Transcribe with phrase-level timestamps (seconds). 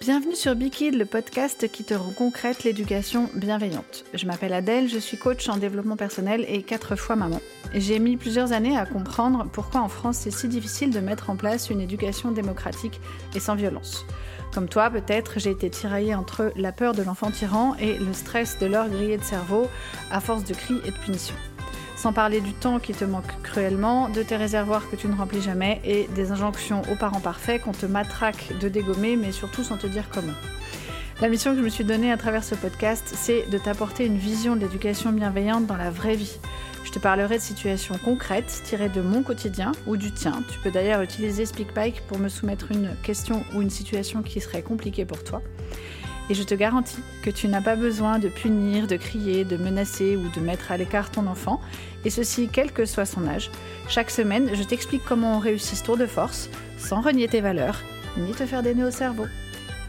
[0.00, 4.06] Bienvenue sur Bikid, le podcast qui te rend concrète l'éducation bienveillante.
[4.14, 7.38] Je m'appelle Adèle, je suis coach en développement personnel et quatre fois maman.
[7.74, 11.36] J'ai mis plusieurs années à comprendre pourquoi en France c'est si difficile de mettre en
[11.36, 12.98] place une éducation démocratique
[13.34, 14.06] et sans violence.
[14.54, 18.58] Comme toi, peut-être, j'ai été tiraillée entre la peur de l'enfant tyran et le stress
[18.58, 19.68] de l'heure grillée de cerveau
[20.10, 21.36] à force de cris et de punitions.
[22.00, 25.42] Sans parler du temps qui te manque cruellement, de tes réservoirs que tu ne remplis
[25.42, 29.76] jamais et des injonctions aux parents parfaits qu'on te matraque de dégommer, mais surtout sans
[29.76, 30.32] te dire comment.
[31.20, 34.16] La mission que je me suis donnée à travers ce podcast, c'est de t'apporter une
[34.16, 36.38] vision de l'éducation bienveillante dans la vraie vie.
[36.84, 40.42] Je te parlerai de situations concrètes tirées de mon quotidien ou du tien.
[40.50, 44.62] Tu peux d'ailleurs utiliser SpeakPike pour me soumettre une question ou une situation qui serait
[44.62, 45.42] compliquée pour toi.
[46.30, 50.16] Et je te garantis que tu n'as pas besoin de punir, de crier, de menacer
[50.16, 51.60] ou de mettre à l'écart ton enfant,
[52.04, 53.50] et ceci quel que soit son âge.
[53.88, 56.48] Chaque semaine, je t'explique comment on réussit ce tour de force,
[56.78, 57.82] sans renier tes valeurs,
[58.16, 59.26] ni te faire des nœuds au cerveau.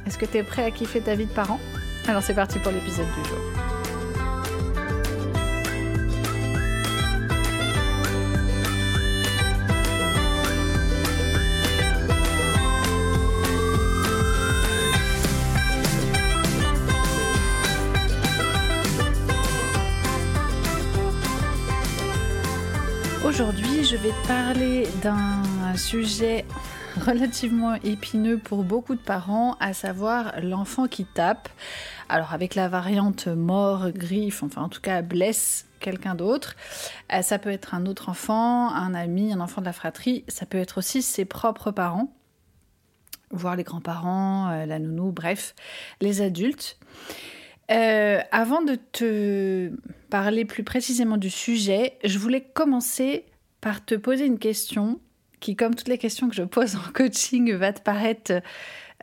[0.07, 1.59] Est-ce que tu es prêt à kiffer ta vie de parent?
[2.07, 3.80] Alors c'est parti pour l'épisode du jour.
[24.27, 25.43] Parler d'un
[25.75, 26.45] sujet
[27.05, 31.49] relativement épineux pour beaucoup de parents, à savoir l'enfant qui tape.
[32.09, 36.55] Alors avec la variante mort, griffe, enfin en tout cas blesse quelqu'un d'autre.
[37.13, 40.23] Euh, ça peut être un autre enfant, un ami, un enfant de la fratrie.
[40.27, 42.13] Ça peut être aussi ses propres parents,
[43.31, 45.55] voire les grands-parents, euh, la nounou, bref,
[46.01, 46.77] les adultes.
[47.71, 49.71] Euh, avant de te
[50.09, 53.25] parler plus précisément du sujet, je voulais commencer
[53.61, 54.99] par te poser une question
[55.39, 58.41] qui, comme toutes les questions que je pose en coaching, va te paraître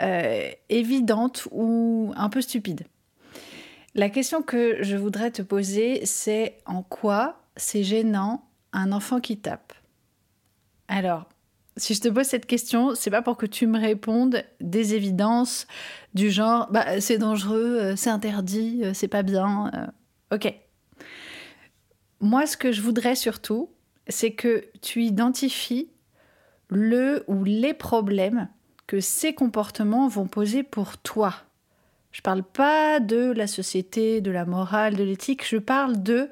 [0.01, 2.86] euh, évidente ou un peu stupide.
[3.95, 9.39] La question que je voudrais te poser, c'est en quoi c'est gênant un enfant qui
[9.39, 9.73] tape?
[10.86, 11.29] Alors,
[11.77, 15.67] si je te pose cette question, c'est pas pour que tu me répondes des évidences
[16.14, 19.70] du genre bah, c'est dangereux, euh, c'est interdit, euh, c'est pas bien.
[20.33, 20.52] Ok.
[22.20, 23.70] Moi, ce que je voudrais surtout,
[24.08, 25.91] c'est que tu identifies
[26.69, 28.48] le ou les problèmes
[28.86, 31.35] que ces comportements vont poser pour toi.
[32.11, 36.30] Je parle pas de la société, de la morale, de l'éthique, je parle de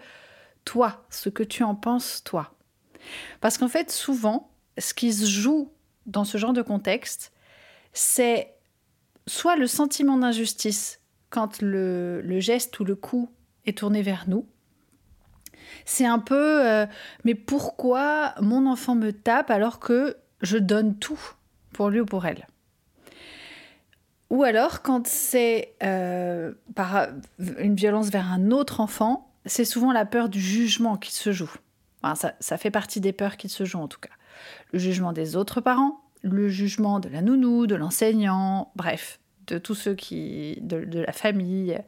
[0.65, 2.55] toi, ce que tu en penses toi.
[3.41, 5.71] Parce qu'en fait, souvent, ce qui se joue
[6.07, 7.33] dans ce genre de contexte,
[7.93, 8.55] c'est
[9.27, 11.01] soit le sentiment d'injustice
[11.31, 13.31] quand le, geste ou le coup
[13.65, 14.47] est tourné vers nous.
[15.87, 16.85] C'est un peu euh,
[17.25, 21.21] mais pourquoi mon enfant me tape alors que je donne tout
[21.73, 22.47] pour lui ou pour elle?
[24.29, 27.07] Ou alors quand c'est euh, par
[27.39, 31.55] une violence vers un autre enfant, c'est souvent la peur du jugement qui se joue.
[32.13, 34.11] ça fait partie des peurs qui se jouent en tout cas
[34.73, 39.75] le jugement des autres parents, le jugement de la nounou, de l'enseignant, bref, de tous
[39.75, 40.59] ceux qui.
[40.63, 41.79] de, de la famille.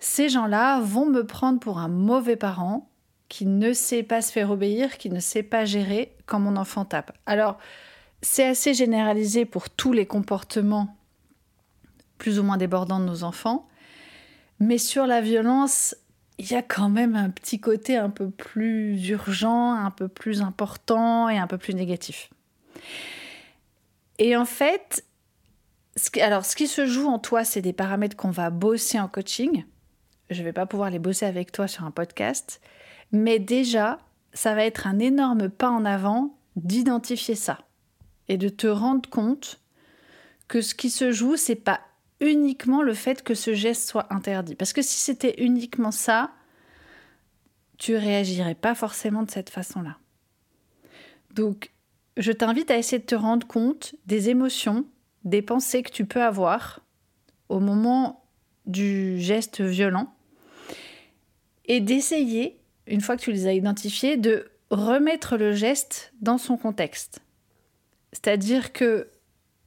[0.00, 2.90] Ces gens-là vont me prendre pour un mauvais parent
[3.28, 6.84] qui ne sait pas se faire obéir, qui ne sait pas gérer quand mon enfant
[6.84, 7.12] tape.
[7.26, 7.58] Alors,
[8.22, 10.96] c'est assez généralisé pour tous les comportements
[12.18, 13.68] plus ou moins débordants de nos enfants,
[14.60, 15.96] mais sur la violence,
[16.38, 20.42] il y a quand même un petit côté un peu plus urgent, un peu plus
[20.42, 22.30] important et un peu plus négatif.
[24.18, 25.04] Et en fait,
[26.20, 29.64] alors ce qui se joue en toi, c'est des paramètres qu'on va bosser en coaching.
[30.30, 32.60] Je ne vais pas pouvoir les bosser avec toi sur un podcast,
[33.14, 33.98] mais déjà,
[34.32, 37.58] ça va être un énorme pas en avant d'identifier ça
[38.28, 39.60] et de te rendre compte
[40.48, 41.80] que ce qui se joue, c'est pas
[42.20, 44.54] uniquement le fait que ce geste soit interdit.
[44.54, 46.32] Parce que si c'était uniquement ça,
[47.78, 49.98] tu réagirais pas forcément de cette façon-là.
[51.32, 51.72] Donc,
[52.16, 54.86] je t'invite à essayer de te rendre compte des émotions,
[55.24, 56.80] des pensées que tu peux avoir
[57.48, 58.24] au moment
[58.66, 60.14] du geste violent
[61.66, 66.56] et d'essayer, une fois que tu les as identifiés, de remettre le geste dans son
[66.56, 67.20] contexte.
[68.12, 69.08] C'est-à-dire que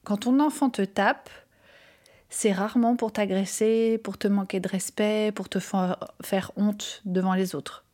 [0.03, 1.29] quand ton enfant te tape,
[2.29, 7.55] c'est rarement pour t'agresser, pour te manquer de respect, pour te faire honte devant les
[7.55, 7.85] autres.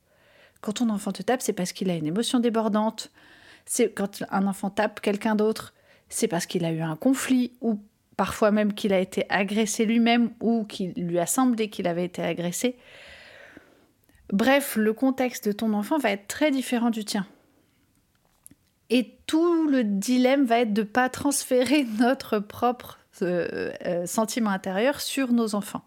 [0.61, 3.11] Quand ton enfant te tape, c'est parce qu'il a une émotion débordante.
[3.65, 5.73] C'est quand un enfant tape quelqu'un d'autre,
[6.09, 7.79] c'est parce qu'il a eu un conflit ou
[8.17, 12.21] parfois même qu'il a été agressé lui-même ou qu'il lui a semblé qu'il avait été
[12.21, 12.77] agressé.
[14.33, 17.27] Bref, le contexte de ton enfant va être très différent du tien.
[18.89, 23.71] Et tout le dilemme va être de ne pas transférer notre propre ce
[24.07, 25.83] sentiment intérieur sur nos enfants.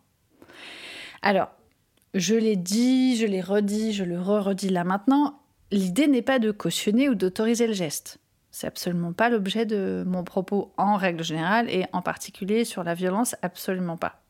[1.22, 1.50] Alors,
[2.14, 5.40] je l'ai dit, je l'ai redit, je le re-redis là maintenant,
[5.72, 8.18] l'idée n'est pas de cautionner ou d'autoriser le geste.
[8.52, 12.94] C'est absolument pas l'objet de mon propos en règle générale et en particulier sur la
[12.94, 14.22] violence, absolument pas.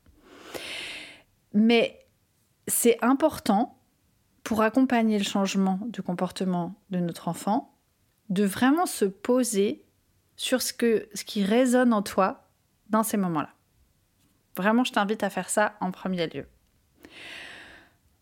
[1.52, 2.00] Mais
[2.66, 3.75] c'est important
[4.46, 7.74] pour accompagner le changement du comportement de notre enfant
[8.28, 9.84] de vraiment se poser
[10.36, 12.46] sur ce, qui résonne en toi
[12.88, 13.50] dans ces moments-là.
[14.56, 16.46] Vraiment, je t'invite à faire ça en premier lieu.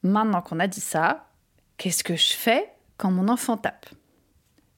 [0.02, 1.28] Maintenant qu'on a dit ça,
[1.76, 3.90] qu'est-ce que je fais quand mon enfant tape?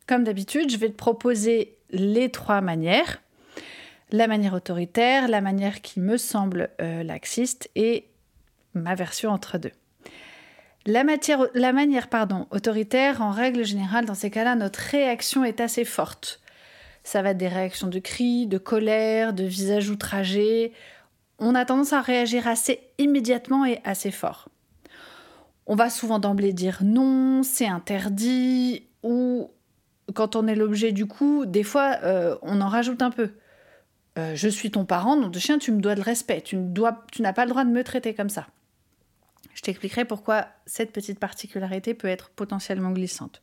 [0.08, 3.22] Comme d'habitude, je vais te proposer les trois manières.
[4.10, 8.08] La manière autoritaire, la manière qui me semble euh, laxiste et
[8.74, 9.72] ma version entre deux.
[10.86, 11.02] La,
[11.72, 16.40] manière pardon, autoritaire, en règle générale, dans ces cas-là, notre réaction est assez forte.
[17.02, 20.72] Ça va être des réactions de cris, de colère, de visage outragé.
[21.40, 24.48] On a tendance à réagir assez immédiatement et assez fort.
[25.66, 29.50] On va souvent d'emblée dire non, c'est interdit, ou
[30.14, 33.30] quand on est l'objet du coup, des fois, euh, on en rajoute un peu.
[34.18, 37.32] Euh, je suis ton parent, nom de chien, tu me dois de respect, tu n'as
[37.32, 38.46] pas le droit de me traiter comme ça.
[39.66, 43.42] T'expliquerai pourquoi cette petite particularité peut être potentiellement glissante.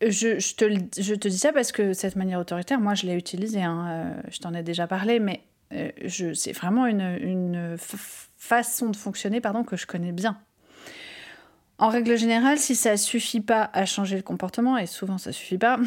[0.00, 3.62] Je, te, dis ça parce que cette manière autoritaire, moi, je l'ai utilisée.
[3.62, 5.44] Hein, euh, je t'en ai déjà parlé, mais
[6.08, 7.76] c'est vraiment une,
[8.36, 10.36] façon de fonctionner que je connais bien.
[11.78, 15.56] En règle générale, si ça suffit pas à changer le comportement, et souvent ça suffit
[15.56, 15.78] pas,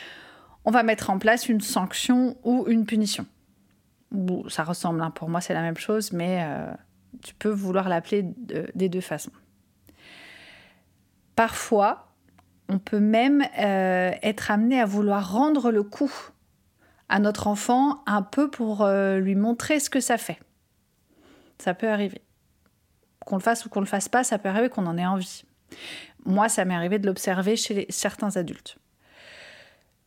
[0.64, 3.26] on va mettre en place une sanction ou une punition.
[4.48, 5.10] ça ressemble, hein.
[5.10, 6.72] pour moi c'est la même chose, mais euh,
[7.22, 8.24] tu peux vouloir l'appeler
[8.74, 9.32] des deux façons.
[11.36, 12.08] Parfois,
[12.68, 16.12] on peut même euh, être amené à vouloir rendre le coup
[17.08, 20.38] à notre enfant un peu pour euh, lui montrer ce que ça fait.
[21.58, 22.22] Ça peut arriver.
[23.26, 25.44] Qu'on le fasse ou qu'on le fasse pas, ça peut arriver qu'on en ait envie.
[26.24, 28.78] Moi, ça m'est arrivé de l'observer chez certains adultes.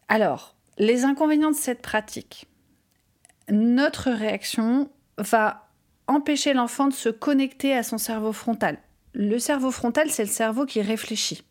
[0.08, 2.48] Alors, les inconvénients de cette pratique.
[3.50, 5.63] Notre réaction va
[6.08, 8.78] empêcher l'enfant de se connecter à son cerveau frontal.
[9.14, 11.44] Le cerveau frontal, c'est le cerveau qui réfléchit.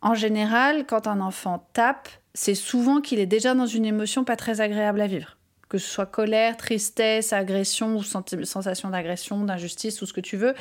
[0.00, 4.36] En général, quand un enfant tape, c'est souvent qu'il est déjà dans une émotion pas
[4.36, 5.38] très agréable à vivre
[5.68, 10.54] que ce soit colère, tristesse, agression ou sensation d'agression, d'injustice ou ce que tu veux,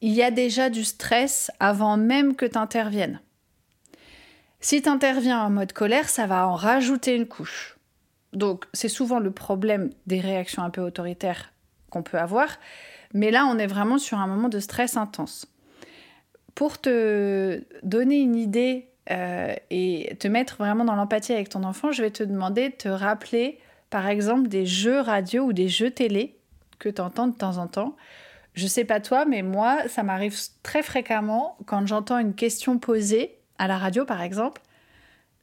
[0.00, 3.20] il y a déjà du stress avant même que tu interviennes.
[4.60, 7.76] Si tu interviens en mode colère, ça va en rajouter une couche.
[8.32, 11.52] Donc c'est souvent le problème des réactions un peu autoritaires
[11.92, 12.48] qu'on peut avoir,
[13.14, 15.46] mais là on est vraiment sur un moment de stress intense.
[16.54, 21.92] Pour te donner une idée euh, et te mettre vraiment dans l'empathie avec ton enfant,
[21.92, 23.58] je vais te demander de te rappeler
[23.90, 26.36] par exemple des jeux radio ou des jeux télé
[26.78, 27.96] que tu entends de temps en temps.
[28.54, 33.38] Je sais pas toi, mais moi, ça m'arrive très fréquemment quand j'entends une question posée
[33.58, 34.60] à la radio, par exemple,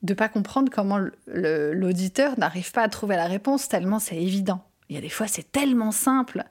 [0.04, 4.64] de pas comprendre comment l'auditeur n'arrive pas à trouver la réponse tellement c'est évident.
[4.90, 6.44] Il y a des fois, c'est tellement simple.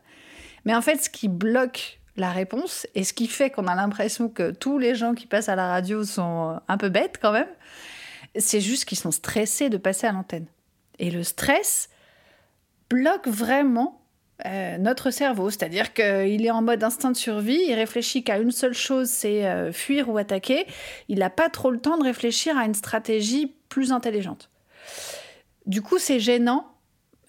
[0.64, 4.28] Mais en fait, ce qui bloque la réponse et ce qui fait qu'on a l'impression
[4.28, 7.48] que tous les gens qui passent à la radio sont un peu bêtes quand même,
[8.36, 10.46] c'est juste qu'ils sont stressés de passer à l'antenne.
[10.98, 11.88] Et le stress
[12.90, 14.02] bloque vraiment
[14.46, 18.52] euh, notre cerveau, c'est-à-dire qu'il est en mode instinct de survie, il réfléchit qu'à une
[18.52, 20.66] seule chose, c'est euh, fuir ou attaquer.
[21.08, 24.50] Il n'a pas trop le temps de réfléchir à une stratégie plus intelligente.
[25.66, 26.72] Du coup, c'est gênant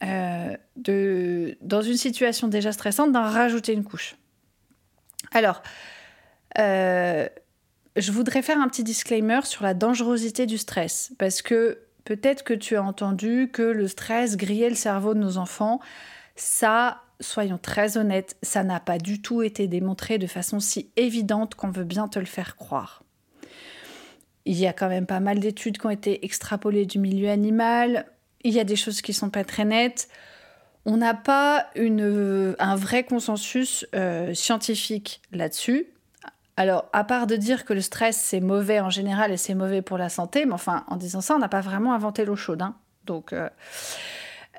[0.04, 4.16] euh, de, dans une situation déjà stressante d'en rajouter une couche.
[5.32, 5.62] Alors,
[6.56, 11.80] je voudrais faire un petit disclaimer sur la dangerosité du stress, parce que
[12.10, 15.80] Peut-être que tu as entendu que le stress grillait le cerveau de nos enfants.
[16.36, 21.54] Ça, soyons très honnêtes, ça n'a pas du tout été démontré de façon si évidente
[21.54, 23.04] qu'on veut bien te le faire croire.
[24.46, 28.08] Il y a quand même pas mal d'études qui ont été extrapolées du milieu animal.
[28.42, 30.08] Il y a des choses qui sont pas très nettes.
[30.86, 35.88] On n'a pas un vrai consensus euh, scientifique là-dessus.
[36.60, 39.82] Alors, à part de dire que le stress, c'est mauvais en général et c'est mauvais
[39.82, 42.62] pour la santé, mais enfin, en disant ça, on n'a pas vraiment inventé l'eau chaude.
[42.62, 42.76] Hein.
[43.06, 43.50] Donc, euh,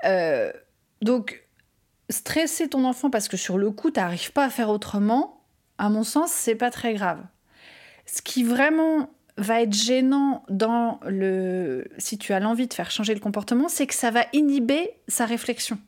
[0.05, 0.51] euh,
[1.03, 1.47] donc,
[2.09, 5.43] stresser ton enfant parce que sur le coup, tu n'arrives pas à faire autrement,
[5.77, 7.21] à mon sens, c'est pas très grave.
[8.07, 13.15] Ce qui vraiment va être gênant dans le si tu as l'envie de faire changer
[13.15, 15.79] le comportement, c'est que ça va inhiber sa réflexion.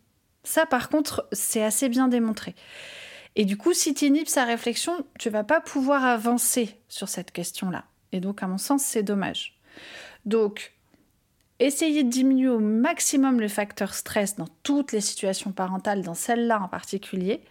[0.44, 2.54] Ça, par contre, c'est assez bien démontré.
[3.36, 7.30] Et du coup, si tu inhibes sa réflexion, tu vas pas pouvoir avancer sur cette
[7.30, 7.84] question-là.
[8.12, 9.58] Et donc, à mon sens, c'est dommage.
[10.26, 10.72] Donc,
[11.58, 16.60] essayer de diminuer au maximum le facteur stress dans toutes les situations parentales, dans celle-là
[16.60, 17.42] en particulier,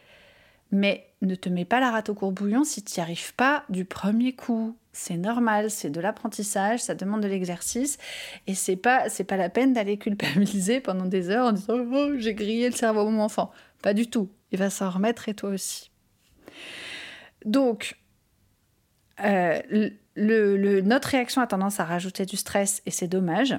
[0.71, 3.85] mais ne te mets pas la rate au courbouillon si tu n'y arrives pas du
[3.85, 4.75] premier coup.
[4.93, 7.97] C'est normal, c'est de l'apprentissage, ça demande de l'exercice
[8.45, 12.11] et c'est pas c'est pas la peine d'aller culpabiliser pendant des heures en disant oh,
[12.17, 13.51] j'ai grillé le cerveau de mon enfant.
[13.81, 14.29] Pas du tout.
[14.51, 15.91] Il va s'en remettre et toi aussi.
[17.45, 17.95] Donc
[19.23, 19.61] euh,
[20.17, 23.57] notre réaction a tendance à rajouter du stress et c'est dommage.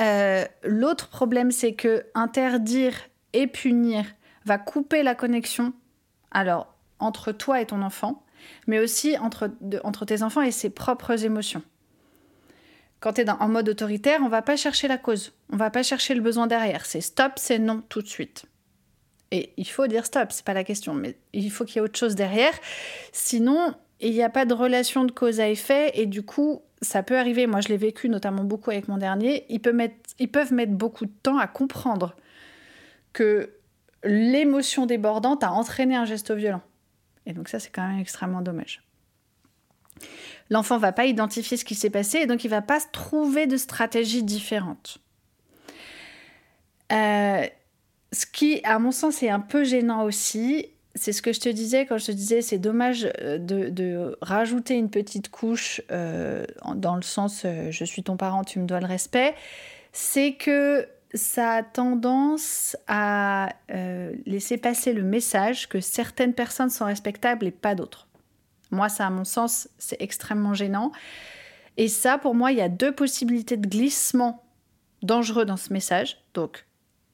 [0.00, 2.94] Euh, l'autre problème, c'est que interdire
[3.32, 4.04] et punir
[4.44, 5.72] va couper la connexion,
[6.30, 8.24] alors entre toi et ton enfant,
[8.66, 9.50] mais aussi entre,
[9.84, 11.62] entre tes enfants et ses propres émotions.
[13.00, 15.82] Quand tu es en mode autoritaire, on va pas chercher la cause, on va pas
[15.82, 16.84] chercher le besoin derrière.
[16.84, 18.46] C'est stop, c'est non tout de suite.
[19.30, 21.82] Et il faut dire stop, c'est pas la question, mais il faut qu'il y ait
[21.82, 22.52] autre chose derrière.
[23.12, 27.02] Sinon, il n'y a pas de relation de cause à effet et du coup, ça
[27.02, 27.46] peut arriver.
[27.46, 29.46] Moi, je l'ai vécu notamment beaucoup avec mon dernier.
[29.72, 32.16] Mettre, ils peuvent mettre beaucoup de temps à comprendre
[33.12, 33.50] que
[34.04, 36.62] l'émotion débordante a entraîné un geste violent.
[37.28, 38.82] Et donc ça, c'est quand même extrêmement dommage.
[40.50, 43.56] L'enfant va pas identifier ce qui s'est passé et donc il va pas trouver de
[43.56, 44.98] stratégie différente.
[46.90, 47.46] Euh,
[48.12, 51.50] ce qui, à mon sens, est un peu gênant aussi, c'est ce que je te
[51.50, 56.96] disais quand je te disais c'est dommage euh, de, rajouter une petite couche euh, dans
[56.96, 59.34] le sens je suis ton parent, tu me dois le respect,
[59.92, 66.84] c'est que ça a tendance à euh, laisser passer le message que certaines personnes sont
[66.84, 68.08] respectables et pas d'autres.
[68.70, 70.92] Moi, ça, à mon sens, c'est extrêmement gênant.
[71.78, 74.44] Et ça, pour moi, il y a deux possibilités de glissement
[75.02, 76.18] dangereux dans ce message.
[76.34, 76.66] Donc,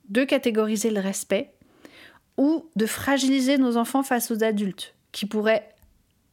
[0.09, 1.53] de catégoriser le respect
[2.37, 5.69] ou de fragiliser nos enfants face aux adultes qui pourraient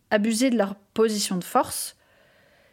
[0.10, 1.96] abuser de leur position de force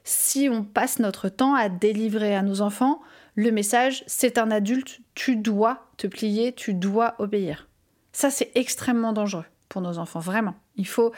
[0.05, 3.03] si on passe notre temps à délivrer à nos enfants
[3.39, 7.69] le message c'est un adulte, tu dois te plier, tu dois obéir.
[8.13, 10.57] Ça, c'est extrêmement dangereux pour nos enfants, vraiment.
[10.75, 11.13] Il faut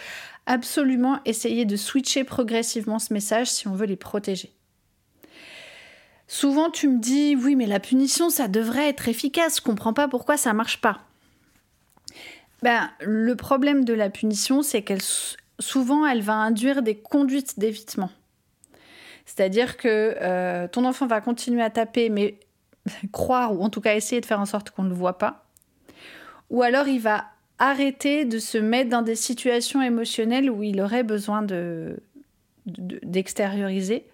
[0.44, 4.52] absolument essayer de switcher progressivement ce message si on veut les protéger.
[6.28, 10.06] Souvent, tu me dis, oui, mais la punition, ça devrait être efficace, je comprends pas
[10.06, 11.00] pourquoi ça marche pas.
[12.62, 15.00] Ben, le problème de la punition, c'est qu'elle
[15.58, 18.10] souvent, elle va induire des conduites d'évitement.
[19.26, 22.38] C'est-à-dire que euh, ton enfant va continuer à taper, mais
[23.12, 25.46] croire, ou en tout cas essayer de faire en sorte qu'on ne le voit pas.
[26.50, 27.26] Ou alors il va
[27.58, 31.46] arrêter de se mettre dans des situations émotionnelles où il aurait besoin
[32.66, 34.06] d'extérioriser.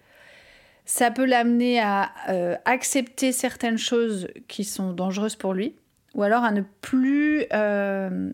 [0.84, 5.76] Ça peut l'amener à euh, accepter certaines choses qui sont dangereuses pour lui,
[6.14, 8.30] ou alors à ne plus, euh,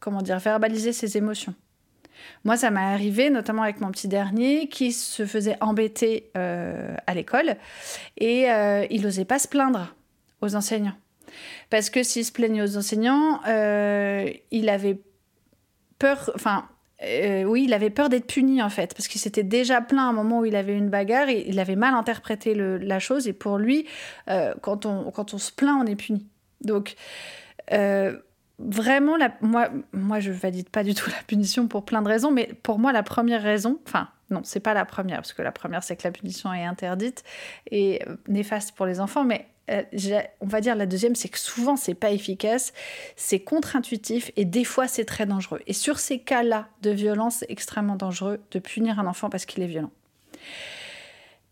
[0.00, 1.54] comment dire, verbaliser ses émotions.
[2.44, 7.14] Moi, ça m'est arrivé, notamment avec mon petit dernier, qui se faisait embêter euh, à
[7.14, 7.56] l'école
[8.16, 9.94] et euh, il n'osait pas se plaindre
[10.40, 10.96] aux enseignants.
[11.70, 14.98] Parce que s'il se plaignait aux enseignants, euh, il avait
[15.98, 16.68] peur, enfin,
[17.00, 20.12] oui, il avait peur d'être puni en fait, parce qu'il s'était déjà plaint à un
[20.12, 23.58] moment où il avait une bagarre, et il avait mal interprété la chose, et pour
[23.58, 23.86] lui,
[24.62, 26.26] quand, on, quand on se plaint, on est puni.
[26.60, 26.96] Donc,
[28.58, 32.50] vraiment, moi, moi, je valide pas du tout la punition pour plein de raisons, mais
[32.62, 35.82] pour moi, la première raison, enfin, non, c'est pas la première, parce que la première,
[35.82, 37.24] c'est que la punition est interdite
[37.70, 39.82] et euh, néfaste pour les enfants, mais euh,
[40.40, 42.72] on va dire la deuxième, c'est que souvent, c'est pas efficace,
[43.16, 45.60] c'est contre-intuitif et des fois, c'est très dangereux.
[45.66, 49.62] Et sur ces cas-là de violence, c'est extrêmement dangereux de punir un enfant parce qu'il
[49.62, 49.90] est violent.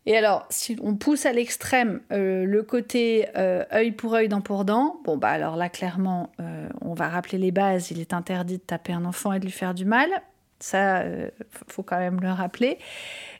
[0.07, 4.39] Et alors, si on pousse à l'extrême euh, le côté euh, œil pour œil, dent
[4.39, 7.91] pour dent, bon, bah alors là, clairement, euh, on va rappeler les bases.
[7.91, 10.09] Il est interdit de taper un enfant et de lui faire du mal.
[10.59, 11.03] Ça,
[11.67, 12.79] faut quand même le rappeler.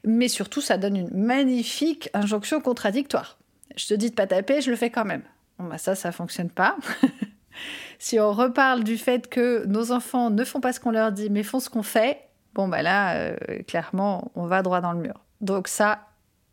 [0.03, 3.37] Mais surtout, ça donne une magnifique injonction contradictoire.
[3.77, 5.23] Je te dis de pas taper, je le fais quand même.
[5.59, 6.75] Bon, bah ça, ça fonctionne pas.
[7.97, 11.29] si on reparle du fait que nos enfants ne font pas ce qu'on leur dit,
[11.29, 13.31] mais font ce qu'on fait, bon, bah là,
[13.67, 15.23] clairement, on va droit dans le mur.
[15.39, 16.06] Donc ça,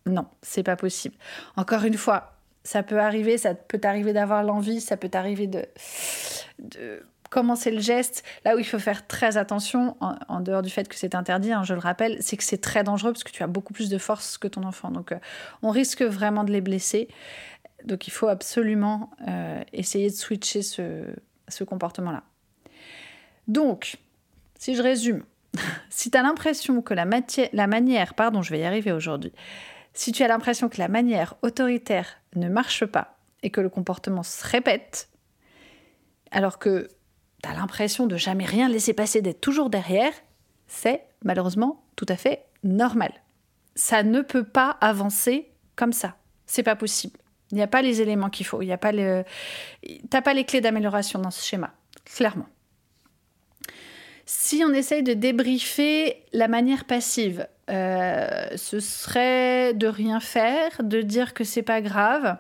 [0.06, 1.14] non, c'est pas possible.
[1.56, 2.34] Encore une fois,
[2.64, 5.64] ça peut arriver, ça peut t'arriver d'avoir l'envie, ça peut t'arriver de,
[7.30, 8.25] commencer le geste.
[8.44, 11.62] Là où il faut faire très attention, en, dehors du fait que c'est interdit, hein,
[11.64, 13.99] je le rappelle, c'est que c'est très dangereux parce que tu as beaucoup plus de
[13.99, 14.90] force que ton enfant.
[14.90, 15.18] Donc euh,
[15.62, 17.08] on risque vraiment de les blesser.
[17.84, 22.23] Donc il faut absolument euh, essayer de switcher ce, comportement-là.
[23.46, 23.99] Donc,
[24.58, 25.23] si je résume,
[25.90, 27.04] si tu as l'impression que la,
[27.52, 29.32] la manière, pardon, je vais y arriver aujourd'hui,
[29.95, 34.23] si tu as l'impression que la manière autoritaire ne marche pas et que le comportement
[34.23, 35.09] se répète,
[36.31, 36.89] alors que
[37.43, 40.13] tu as l'impression de jamais rien laisser passer, d'être toujours derrière,
[40.67, 43.13] c'est malheureusement tout à fait normal.
[43.77, 46.17] Ça ne peut pas avancer comme ça.
[46.47, 47.19] C'est pas possible.
[47.51, 48.63] Il n'y a pas les éléments qu'il faut.
[48.63, 48.93] Il y a pas.
[50.11, 51.73] T'as pas les clés d'amélioration dans ce schéma,
[52.05, 52.49] clairement.
[54.27, 61.00] Si on essaye de débriefer la manière passive, euh, ce serait de rien faire, de
[61.00, 62.37] dire que c'est pas grave,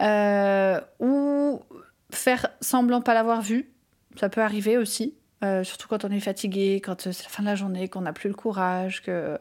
[0.00, 1.60] euh, ou
[2.12, 3.70] faire semblant pas l'avoir vu.
[4.16, 7.48] Ça peut arriver aussi, euh, surtout quand on est fatigué, quand c'est la fin de
[7.48, 9.38] la journée, qu'on n'a plus le courage, que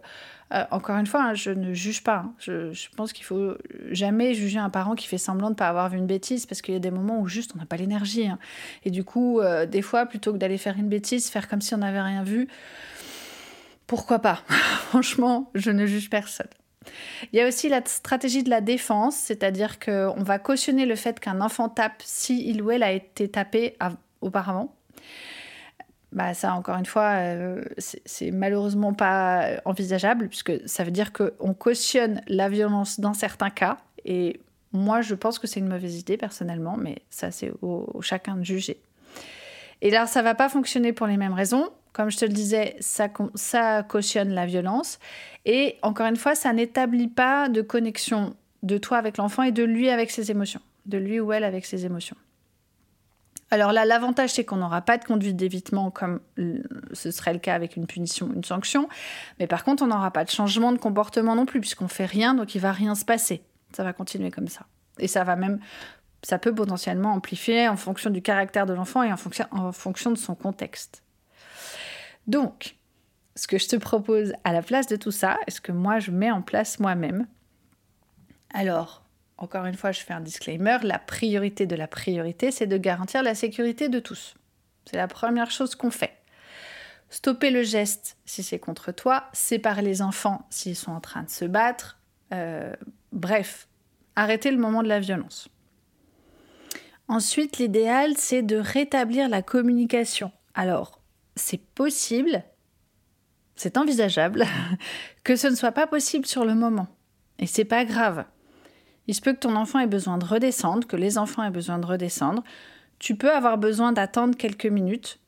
[0.72, 2.26] encore une fois, hein, je ne juge pas.
[2.26, 2.34] Hein.
[2.40, 3.54] Je, pense qu'il faut
[3.92, 6.64] jamais juger un parent qui fait semblant de ne pas avoir vu une bêtise, parce
[6.64, 8.28] qu'il y a des moments où juste on n'a pas l'énergie.
[8.28, 8.40] Hein.
[8.84, 11.78] Et du coup, des fois, plutôt que d'aller faire une bêtise, faire comme si on
[11.78, 12.48] n'avait rien vu,
[13.90, 14.44] pourquoi pas?
[14.90, 16.48] Franchement, je ne juge personne.
[17.34, 21.20] Il y a aussi la stratégie de la défense, c'est-à-dire qu'on va cautionner le fait
[21.20, 23.78] qu'un enfant tape si il ou elle a été tapé
[24.22, 24.76] auparavant.
[26.12, 31.54] Bah ça encore une fois euh, c'est malheureusement pas envisageable puisque ça veut dire qu'on
[31.54, 33.78] cautionne la violence dans certains cas.
[34.06, 34.40] Et
[34.72, 38.44] moi je pense que c'est une mauvaise idée personnellement mais ça c'est au, chacun de
[38.44, 38.82] juger.
[39.82, 41.70] Et là ça va pas fonctionner pour les mêmes raisons
[42.00, 45.00] comme je te le disais ça, cautionne la violence
[45.44, 49.64] et encore une fois ça n'établit pas de connexion de toi avec l'enfant et de
[49.64, 52.16] lui avec ses émotions de lui ou elle avec ses émotions
[53.52, 56.20] alors là, l'avantage, c'est qu'on n'aura pas de conduite d'évitement comme
[56.94, 58.88] ce serait le cas avec une punition, une sanction.
[59.40, 62.36] Mais par contre, on n'aura pas de changement de comportement non plus, puisqu'on fait rien,
[62.36, 63.42] donc il va rien se passer.
[63.76, 64.68] Ça va continuer comme ça.
[65.00, 65.60] Et ça va même,
[66.22, 70.36] ça peut potentiellement amplifier en fonction du caractère de l'enfant et en fonction de son
[70.36, 71.02] contexte.
[72.30, 72.76] Donc,
[73.36, 76.00] ce que je te propose à la place de tout ça, est ce que moi
[76.00, 77.28] je mets en place moi-même,
[78.54, 79.04] alors
[79.40, 83.24] encore une fois, je fais un disclaimer, la priorité de la priorité, c'est de garantir
[83.24, 84.36] la sécurité de tous.
[84.86, 86.18] C'est la première chose qu'on fait.
[87.10, 91.30] Stopper le geste si c'est contre toi, séparer les enfants s'ils sont en train de
[91.30, 91.98] se battre,
[92.34, 92.76] euh,
[93.14, 93.70] bref,
[94.18, 95.48] arrêter le moment de la violence.
[97.08, 100.34] Ensuite, l'idéal, c'est de rétablir la communication.
[100.54, 100.99] Alors,
[101.36, 102.44] c'est possible,
[103.56, 104.46] c'est envisageable,
[105.24, 106.88] que ce ne soit pas possible sur le moment.
[107.40, 108.26] Et c'est pas grave.
[109.08, 111.80] Il se peut que ton enfant ait besoin de redescendre, que les enfants aient besoin
[111.80, 112.44] de redescendre.
[113.00, 115.20] Tu peux avoir besoin d'attendre quelques minutes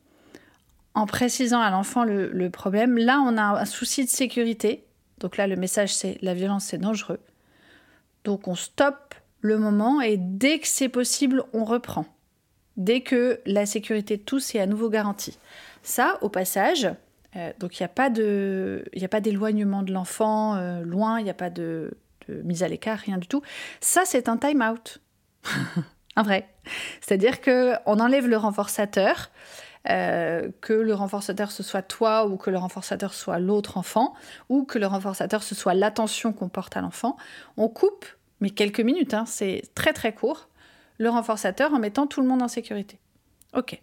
[0.94, 2.98] en précisant à l'enfant le, problème.
[2.98, 4.86] Là, on a un souci de sécurité.
[5.20, 7.20] Donc là, le message, c'est la violence, c'est dangereux.
[8.24, 12.06] Donc on stoppe le moment et dès que c'est possible, on reprend.
[12.78, 15.38] Dès que la sécurité de tous est à nouveau garantie.
[15.84, 16.90] Ça, au passage,
[17.36, 21.50] euh, donc il n'y a pas d'éloignement de l'enfant euh, loin, il n'y a pas
[21.50, 21.92] de
[22.44, 23.42] mise à l'écart, rien du tout.
[23.82, 25.00] Ça, c'est un time out.
[26.16, 26.48] un vrai.
[27.02, 29.32] C'est-à-dire qu'on enlève le renforçateur.
[29.90, 34.14] Euh, que le renforçateur ce soit toi ou que le renforçateur soit l'autre enfant
[34.48, 37.18] ou que le renforçateur ce soit l'attention qu'on porte à l'enfant.
[37.58, 38.06] On coupe,
[38.42, 40.50] mais quelques minutes, hein, c'est très très court,
[41.00, 43.00] le renforçateur en mettant tout le monde en sécurité.
[43.56, 43.82] Ok.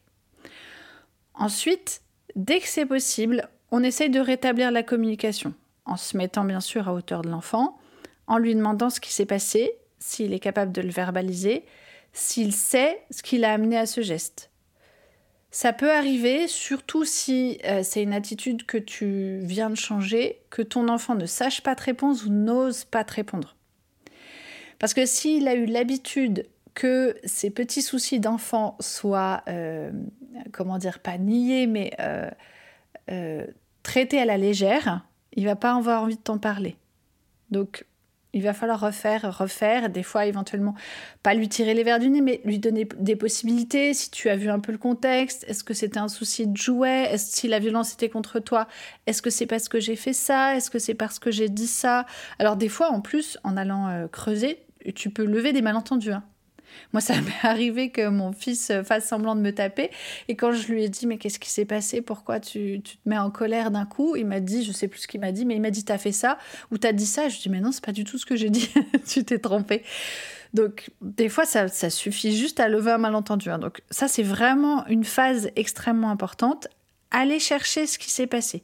[1.39, 2.03] Ensuite,
[2.37, 6.89] dès que c'est possible, on essaye de rétablir la communication en se mettant bien sûr
[6.89, 7.79] à hauteur de l'enfant,
[8.27, 11.65] en lui demandant ce qui s'est passé, s'il est capable de le verbaliser,
[12.13, 14.51] s'il sait ce qui l'a amené à ce geste.
[15.51, 20.61] Ça peut arriver, surtout si euh, c'est une attitude que tu viens de changer, que
[20.61, 23.57] ton enfant ne sache pas te répondre ou n'ose pas te répondre.
[24.79, 29.91] Parce que s'il a eu l'habitude que ces petits soucis d'enfant soient, euh,
[30.53, 31.93] comment dire, pas niés, mais
[33.11, 33.47] euh,
[33.83, 36.77] traités à la légère, il va pas avoir envie de t'en parler.
[37.51, 37.87] Donc,
[38.35, 40.75] il va falloir refaire, refaire, des fois éventuellement
[41.23, 43.95] pas lui tirer les verres du nez, mais lui donner des possibilités.
[43.95, 47.09] Si tu as vu un peu le contexte, est-ce que c'était un souci de jouet?
[47.11, 48.69] Est-ce si la violence était contre toi
[49.07, 50.57] Est-ce que c'est parce que j'ai fait ça?
[50.57, 52.05] Est-ce que c'est parce que j'ai dit ça?
[52.39, 54.61] Alors des fois, en plus, en allant euh, creuser,
[54.95, 56.13] tu peux lever des malentendus.
[56.13, 56.25] Hein.
[56.93, 59.91] Moi, ça m'est arrivé que mon fils fasse semblant de me taper.
[60.29, 62.01] Et quand je lui ai dit, mais qu'est-ce qui s'est passé?
[62.01, 64.17] Pourquoi tu, te mets en colère d'un coup?
[64.17, 65.99] Il m'a dit, je sais plus ce qu'il m'a dit, mais il m'a dit, t'as
[65.99, 66.39] fait ça?
[66.71, 67.29] Ou t'as dit ça?
[67.29, 68.71] Je lui ai dit, mais non, c'est pas du tout ce que j'ai dit.
[69.07, 69.83] tu t'es trompé.
[70.55, 73.51] Donc, des fois, ça, suffit juste à lever un malentendu.
[73.51, 73.59] Hein.
[73.59, 76.69] Donc, ça, c'est vraiment une phase extrêmement importante.
[77.11, 78.63] Aller chercher ce qui s'est passé.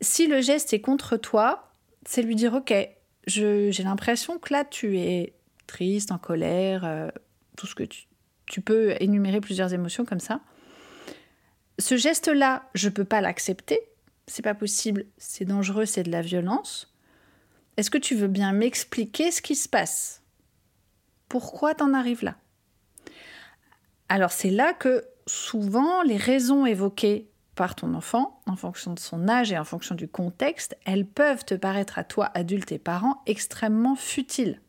[0.00, 1.72] Si le geste est contre toi,
[2.06, 2.74] c'est lui dire, OK,
[3.26, 5.33] j'ai l'impression que là, tu es
[5.66, 7.08] triste, en colère, euh,
[7.56, 10.40] tout ce que tu, peux énumérer plusieurs émotions comme ça.
[11.78, 13.80] Ce geste-là, je ne peux pas l'accepter.
[14.26, 16.94] C'est pas possible, c'est dangereux, c'est de la violence.
[17.76, 20.22] Est-ce que tu veux bien m'expliquer ce qui se passe?
[21.28, 22.36] Pourquoi t'en arrives là?
[24.08, 29.28] Alors c'est là que souvent les raisons évoquées par ton enfant, en fonction de son
[29.28, 33.22] âge et en fonction du contexte, elles peuvent te paraître à toi, adulte et parent,
[33.26, 34.60] extrêmement futiles.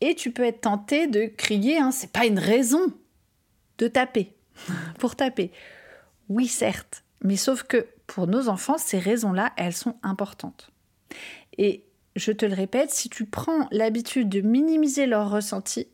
[0.00, 2.92] Et tu peux être tenté de crier, hein, c'est pas une raison
[3.78, 4.34] de taper,
[4.98, 5.50] pour taper.
[6.28, 10.70] Oui, certes, mais sauf que pour nos enfants, ces raisons-là, elles sont importantes.
[11.56, 11.84] Et
[12.16, 15.88] je te le répète, si tu prends l'habitude de minimiser leurs ressentis,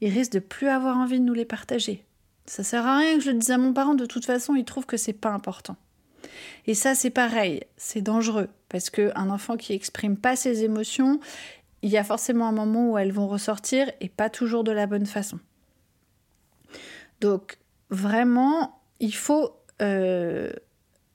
[0.00, 2.04] ils risquent de plus avoir envie de nous les partager.
[2.46, 4.64] Ça sert à rien que je le dise à mon parent, de toute façon, il
[4.64, 5.76] trouve que c'est pas important.
[6.66, 11.20] Et ça, c'est pareil, c'est dangereux, parce qu'un enfant qui exprime pas ses émotions,
[11.82, 14.86] il y a forcément un moment où elles vont ressortir et pas toujours de la
[14.86, 15.38] bonne façon.
[17.20, 17.58] Donc,
[17.90, 19.56] vraiment, il faut.
[19.80, 20.52] Euh,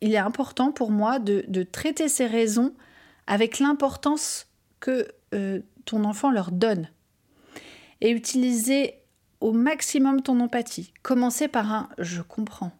[0.01, 2.73] il est important pour moi de, traiter ces raisons
[3.25, 4.47] avec l'importance
[4.79, 6.89] que euh, ton enfant leur donne.
[8.01, 8.99] Et utiliser
[9.39, 10.93] au maximum ton empathie.
[11.01, 12.71] Commencer par un je comprends.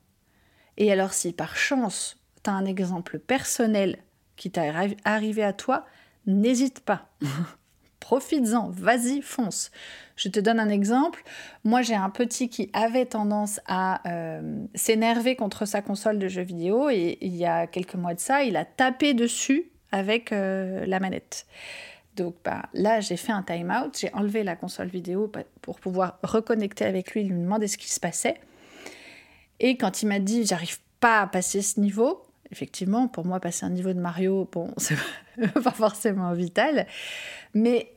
[0.78, 3.98] Et alors si par chance tu as un exemple personnel
[4.36, 4.72] qui t'est
[5.04, 5.86] arrivé à toi,
[6.28, 7.10] n'hésite pas.
[8.00, 9.72] Profites-en, vas-y, fonce.
[10.16, 11.24] Je te donne un exemple.
[11.64, 16.44] Moi, j'ai un petit qui avait tendance à euh, s'énerver contre sa console de jeux
[16.44, 20.86] vidéo et il y a quelques mois de ça, il a tapé dessus avec euh,
[20.86, 21.46] la manette.
[22.16, 25.32] Donc bah, là, j'ai fait un time-out, j'ai enlevé la console vidéo
[25.62, 28.40] pour pouvoir reconnecter avec lui, lui demander ce qui se passait.
[29.60, 33.66] Et quand il m'a dit j'arrive pas à passer ce niveau, effectivement, pour moi, passer
[33.66, 34.98] un niveau de Mario, bon, c'est
[35.64, 36.88] pas forcément vital.
[37.54, 37.94] Mais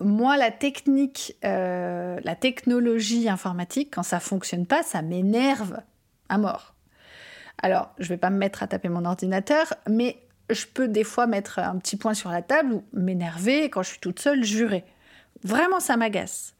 [0.00, 5.80] moi, la technique, euh, la technologie informatique, quand ça fonctionne pas, ça m'énerve
[6.28, 6.74] à mort.
[7.62, 10.18] Alors, je vais pas me mettre à taper mon ordinateur, mais
[10.50, 13.90] je peux des fois mettre un petit point sur la table ou m'énerver quand je
[13.90, 14.84] suis toute seule, jurer.
[15.42, 16.54] Vraiment, ça m'agace.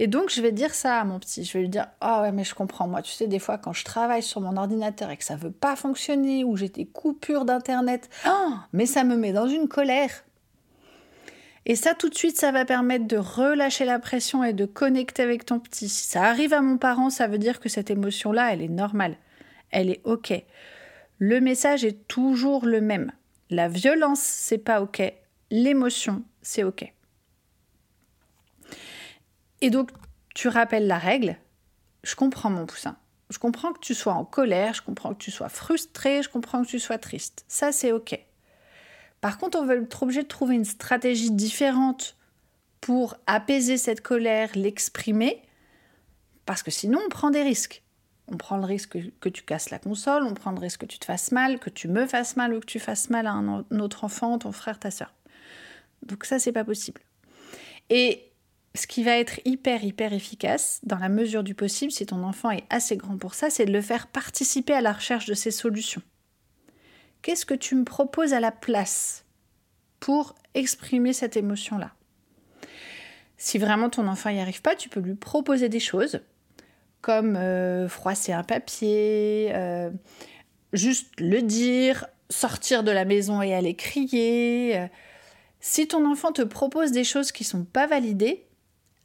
[0.00, 1.44] Et donc, je vais dire ça à mon petit.
[1.44, 2.86] Je vais lui dire Ah ouais, mais je comprends.
[2.86, 5.50] Moi, tu sais, des fois, quand je travaille sur mon ordinateur et que ça veut
[5.50, 10.24] pas fonctionner ou j'ai des coupures d'internet, oh, mais ça me met dans une colère.
[11.66, 15.22] Et ça, tout de suite, ça va permettre de relâcher la pression et de connecter
[15.22, 15.88] avec ton petit.
[15.88, 19.16] Si ça arrive à mon parent, ça veut dire que cette émotion-là, elle est normale.
[19.70, 20.32] Elle est OK.
[21.18, 23.12] Le message est toujours le même.
[23.50, 25.02] La violence, c'est pas OK.
[25.50, 26.90] L'émotion, c'est OK.
[29.60, 29.90] Et donc,
[30.34, 31.36] tu rappelles la règle.
[32.04, 32.96] Je comprends mon poussin.
[33.30, 36.62] Je comprends que tu sois en colère, je comprends que tu sois frustré, je comprends
[36.62, 37.44] que tu sois triste.
[37.46, 38.18] Ça, c'est OK.
[39.20, 42.16] Par contre, on va être obligé de trouver une stratégie différente
[42.80, 45.42] pour apaiser cette colère, l'exprimer,
[46.46, 47.82] parce que sinon, on prend des risques.
[48.28, 50.98] On prend le risque que, tu casses la console, on prend le risque que tu
[50.98, 53.80] te fasses mal, que tu me fasses mal ou que tu fasses mal à un,
[53.80, 55.12] autre enfant, ton frère, ta soeur.
[56.02, 57.00] Donc ça, c'est pas possible.
[57.90, 58.27] Et
[58.78, 62.50] ce qui va être hyper, hyper efficace, dans la mesure du possible, si ton enfant
[62.50, 65.50] est assez grand pour ça, c'est de le faire participer à la recherche de ces
[65.50, 66.02] solutions.
[67.22, 69.24] Qu'est-ce que tu me proposes à la place
[70.00, 71.92] pour exprimer cette émotion-là?
[73.36, 76.20] Si vraiment ton enfant n'y arrive pas, tu peux lui proposer des choses
[77.00, 79.90] comme euh, froisser un papier, euh,
[80.72, 84.78] juste le dire, sortir de la maison et aller crier.
[84.78, 84.86] Euh.
[85.60, 88.47] Si ton enfant te propose des choses qui sont pas validées,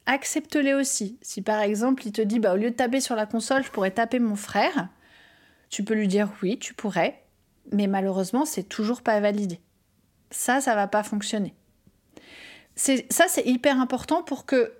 [0.06, 1.18] accepte-les aussi.
[1.22, 3.70] Si par exemple il te dit bah, au lieu de taper sur la console, je
[3.70, 4.88] pourrais taper mon frère,
[5.70, 7.22] tu peux lui dire oui, tu pourrais,
[7.72, 9.60] mais malheureusement c'est toujours pas validé.
[10.30, 11.54] Ça, ça va pas fonctionner.
[12.76, 14.72] Ça, c'est hyper important pour que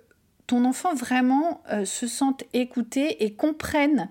[0.47, 4.09] ton enfant vraiment euh, se sente écouté et comprenne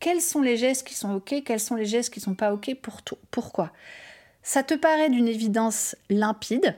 [0.00, 2.74] quels sont les gestes qui sont OK, quels sont les gestes qui sont pas OK
[2.80, 3.18] pour toi.
[3.30, 3.72] Pourquoi
[4.42, 6.74] Ça te paraît d'une évidence limpide,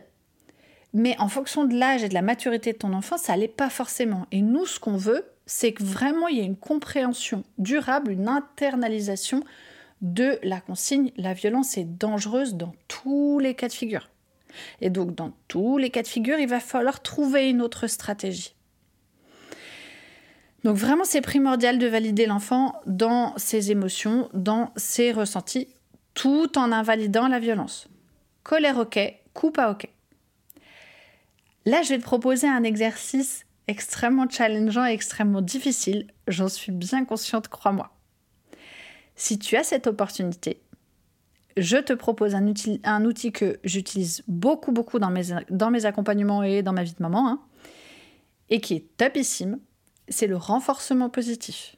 [0.95, 3.69] mais en fonction de l'âge et de la maturité de ton enfant, ça l'est pas
[3.69, 4.27] forcément.
[4.31, 8.29] Et nous, ce qu'on veut, c'est que vraiment il y ait une compréhension durable, une
[8.29, 9.43] internalisation
[10.01, 11.11] de la consigne.
[11.17, 14.09] La violence est dangereuse dans tous les cas de figure.
[14.81, 18.55] Et donc dans tous les cas de figure, il va falloir trouver une autre stratégie.
[20.63, 25.69] Donc vraiment, c'est primordial de valider l'enfant dans ses émotions, dans ses ressentis,
[26.15, 27.89] tout en invalidant la violence.
[28.45, 28.99] Colère ok,
[29.35, 29.89] coup pas ok.
[31.67, 36.09] Là, je vais te proposer un exercice extrêmement challengeant et extrêmement difficile.
[36.29, 37.91] J'en suis bien consciente, crois-moi.
[39.17, 40.61] Si tu as cette opportunité,
[41.57, 42.47] je te propose un,
[43.05, 47.41] outil, que j'utilise beaucoup, beaucoup dans mes, accompagnements et dans ma vie de maman, hein,
[48.51, 49.59] et qui est topissime
[50.09, 51.77] c'est le renforcement positif.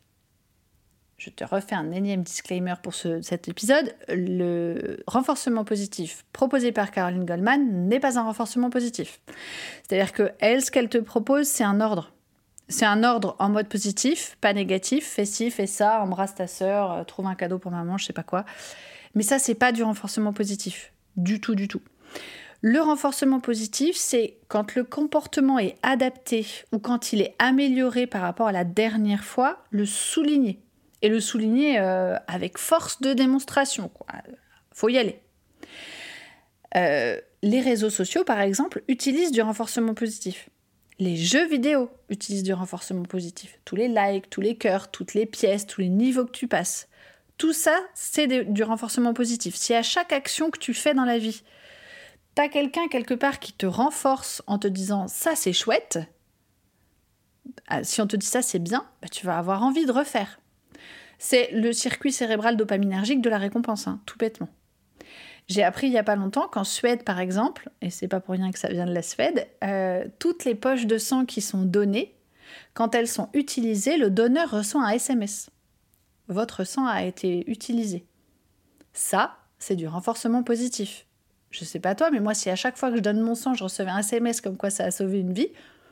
[1.19, 3.95] Je te refais un énième disclaimer pour cet épisode.
[4.09, 9.21] Le renforcement positif proposé par Caroline Goldman n'est pas un renforcement positif.
[9.83, 12.13] C'est-à-dire que elle, ce qu'elle te propose, c'est un ordre.
[12.69, 15.07] C'est un ordre en mode positif, pas négatif.
[15.07, 18.13] Fais ci, fais ça, embrasse ta sœur, euh, trouve un cadeau pour maman, je sais
[18.13, 18.45] pas quoi.
[19.15, 20.93] Mais ça, c'est pas du renforcement positif.
[21.17, 21.81] Du tout, du tout.
[22.61, 28.21] Le renforcement positif, c'est quand le comportement est adapté ou quand il est amélioré par
[28.21, 30.61] rapport à la dernière fois, le souligner.
[31.03, 33.89] Et le souligner euh, avec force de démonstration.
[33.89, 34.07] Quoi.
[34.73, 35.21] Faut y aller.
[36.77, 40.49] Euh, les réseaux sociaux, par exemple, utilisent du renforcement positif.
[40.99, 43.59] Les jeux vidéo utilisent du renforcement positif.
[43.65, 46.89] Tous les likes, tous les cœurs, toutes les pièces, tous les niveaux que tu passes.
[47.37, 49.55] Tout ça, c'est du renforcement positif.
[49.57, 51.43] Si à chaque action que tu fais dans la vie,
[52.35, 55.99] tu as quelqu'un quelque part qui te renforce en te disant ça c'est chouette,
[57.69, 60.41] ah, si on te dit ça c'est bien, bah, tu vas avoir envie de refaire.
[61.19, 64.49] C'est le circuit cérébral dopaminergique de la récompense, hein, tout bêtement.
[65.49, 68.35] J'ai appris il n'y a pas longtemps qu'en Suède, par exemple, et c'est pas pour
[68.35, 71.63] rien que ça vient de la Suède, euh, toutes les poches de sang qui sont
[71.63, 72.17] données,
[72.75, 75.51] quand elles sont utilisées, le donneur reçoit un SMS.
[76.29, 78.07] Votre sang a été utilisé.
[78.93, 81.07] Ça, c'est du renforcement positif.
[81.51, 83.55] Je sais pas toi, mais moi, si à chaque fois que je donne mon sang,
[83.55, 85.49] je recevais un SMS comme quoi ça a sauvé une vie,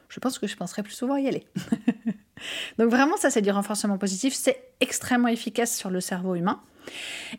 [0.09, 1.47] je pense que je penserais plus souvent y aller.
[2.79, 4.35] donc vraiment, ça, c'est du renforcement positif.
[4.35, 6.61] C'est extrêmement efficace sur le cerveau humain.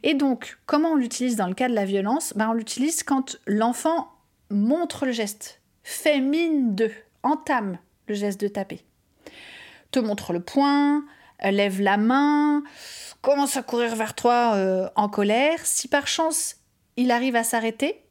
[0.03, 2.33] Et donc, comment on l'utilise dans le cas de la violence?
[2.35, 4.11] Ben, On l'utilise quand l'enfant
[4.49, 6.91] montre le geste, fait mine de,
[7.23, 8.81] entame le geste de taper.
[9.91, 11.03] Te montre le poing,
[11.43, 12.63] lève la main,
[13.21, 15.59] commence à courir vers toi euh, en colère.
[15.63, 16.57] Si par chance
[16.97, 18.03] il arrive à s'arrêter,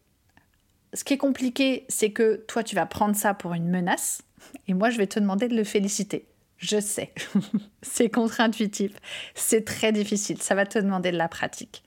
[0.92, 4.22] ce qui est compliqué, c'est que toi tu vas prendre ça pour une menace
[4.68, 6.26] et moi je vais te demander de le féliciter.
[6.64, 7.12] Je sais,
[7.82, 8.92] c'est contre-intuitif,
[9.34, 11.82] c'est très difficile, ça va te demander de la pratique.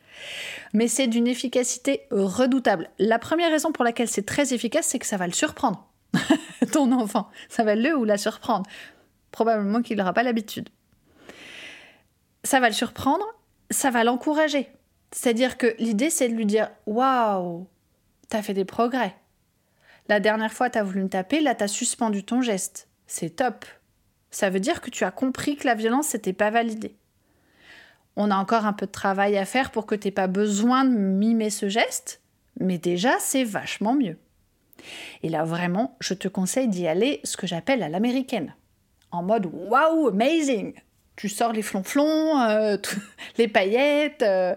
[0.71, 2.87] Mais c'est d'une efficacité redoutable.
[2.99, 5.87] La première raison pour laquelle c'est très efficace, c'est que ça va le surprendre,
[6.71, 7.27] ton enfant.
[7.49, 8.69] Ça va le ou la surprendre.
[9.31, 10.69] Probablement qu'il n'aura pas l'habitude.
[12.43, 13.25] Ça va le surprendre,
[13.71, 14.69] ça va l'encourager.
[15.11, 17.67] C'est-à-dire que l'idée, c'est de lui dire Waouh,
[18.29, 19.15] t'as fait des progrès.
[20.07, 22.89] La dernière fois, t'as voulu me taper, là, t'as suspendu ton geste.
[23.07, 23.65] C'est top.
[24.37, 26.95] Ça veut dire que tu as compris que la violence n'était pas validée.
[28.15, 30.85] On a encore un peu de travail à faire pour que tu n'aies pas besoin
[30.85, 32.21] de mimer ce geste,
[32.59, 34.19] mais déjà, c'est vachement mieux.
[35.23, 38.53] Et là, vraiment, je te conseille d'y aller ce que j'appelle à l'américaine,
[39.09, 40.75] en mode wow, amazing
[41.15, 42.77] Tu sors les flonflons, euh,
[43.39, 44.53] les paillettes, euh,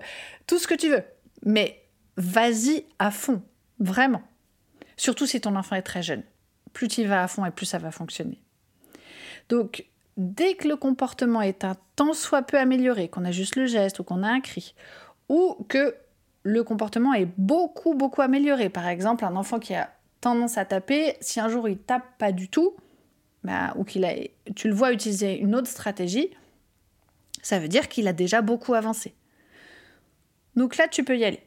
[0.47, 1.05] tout ce que tu veux.
[1.43, 1.83] Mais
[2.19, 3.41] vas-y à fond,
[3.79, 4.21] vraiment.
[4.99, 6.25] Surtout si ton enfant est très jeune.
[6.75, 8.43] Plus tu y vas à fond et plus ça va fonctionner.
[9.51, 9.85] Donc,
[10.17, 13.99] dès que le comportement est un tant soit peu amélioré, qu'on a juste le geste
[13.99, 14.75] ou qu'on a un cri,
[15.29, 15.95] ou que
[16.45, 21.17] le comportement est beaucoup, beaucoup amélioré, par exemple, un enfant qui a tendance à taper,
[21.21, 22.77] si un jour il tape pas du tout,
[23.43, 24.15] bah, ou qu'il a,
[24.55, 26.31] tu le vois utiliser une autre stratégie,
[27.43, 29.15] ça veut dire qu'il a déjà beaucoup avancé.
[30.55, 31.43] Donc là, tu peux y aller.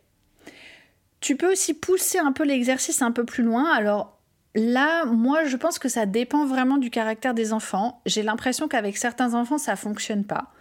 [1.21, 3.71] Tu peux aussi pousser un peu l'exercice un peu plus loin.
[3.71, 4.19] Alors,
[4.55, 8.01] Là, moi, je pense que ça dépend vraiment du caractère des enfants.
[8.05, 10.51] J'ai l'impression qu'avec certains enfants, ça fonctionne pas.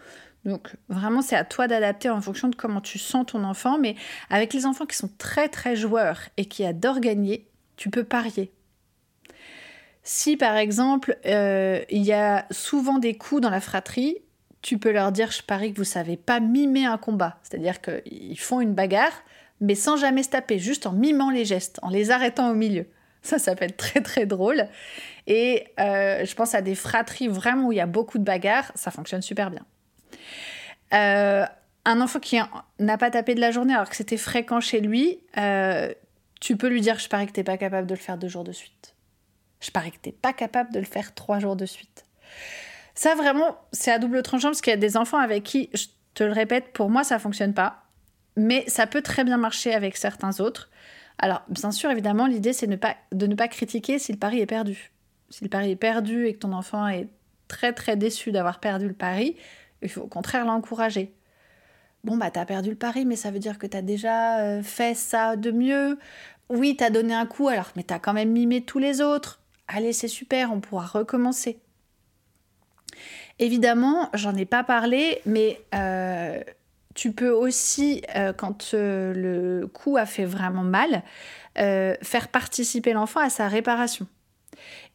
[0.45, 3.79] Donc, vraiment, c'est à toi d'adapter en fonction de comment tu sens ton enfant.
[3.79, 3.97] Mais
[4.31, 8.51] avec les enfants qui sont très, très joueurs et qui adorent gagner, tu peux parier.
[10.03, 14.19] Si, par exemple, euh, il y a souvent des coups dans la fratrie,
[14.63, 17.39] tu peux leur dire, je parie que vous savez pas mimer un combat.
[17.43, 19.13] C'est-à-dire qu'ils font une bagarre,
[19.61, 22.87] mais sans jamais se taper, juste en mimant les gestes, en les arrêtant au milieu.
[23.23, 24.67] Ça, ça peut être très très drôle.
[25.27, 28.73] Et euh, je pense à des fratries vraiment où il y a beaucoup de bagarres,
[28.75, 29.65] ça fonctionne super bien.
[30.93, 31.47] Euh,
[31.85, 32.39] un enfant qui
[32.79, 35.93] n'a pas tapé de la journée alors que c'était fréquent chez lui, euh,
[36.41, 38.29] tu peux lui dire Je parie que tu n'es pas capable de le faire deux
[38.29, 38.95] jours de suite.
[39.61, 42.05] Je parie que tu n'es pas capable de le faire trois jours de suite.
[42.95, 45.87] Ça, vraiment, c'est à double tranchant parce qu'il y a des enfants avec qui, je
[46.15, 47.85] te le répète, pour moi, ça fonctionne pas.
[48.37, 50.69] Mais ça peut très bien marcher avec certains autres.
[51.23, 54.91] Alors, bien sûr, évidemment, l'idée, c'est de ne pas critiquer si le pari est perdu.
[55.31, 57.09] Si le pari est perdu et que ton enfant est
[57.47, 59.37] très très déçu d'avoir perdu le pari,
[59.83, 61.15] il faut au contraire l'encourager.
[62.03, 64.95] Bon, bah, t'as perdu le pari, mais ça veut dire que t'as déjà euh, fait
[64.95, 65.97] ça de mieux.
[66.49, 69.41] Oui, t'as donné un coup, alors, mais t'as quand même mimé tous les autres.
[69.69, 71.61] Allez, c'est super, on pourra recommencer.
[73.39, 76.43] Évidemment, j'en ai pas parlé, mais euh,
[76.95, 81.03] tu peux aussi, euh, quand euh, le coup a fait vraiment mal,
[81.59, 84.07] euh, faire participer l'enfant à sa réparation.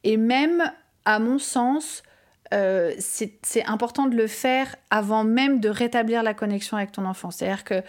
[0.04, 0.72] Et même,
[1.06, 2.04] à mon sens,
[2.50, 7.30] c'est important de le faire avant même de rétablir la connexion avec ton enfant.
[7.30, 7.84] C'est-à-dire que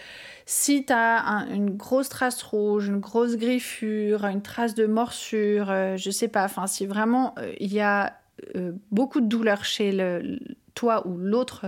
[0.45, 6.09] si tu as une grosse trace rouge, une grosse griffure, une trace de morsure, je
[6.11, 8.19] sais pas, enfin si vraiment il y a
[8.91, 9.97] beaucoup de douleur chez
[10.75, 11.65] toi ou l'autre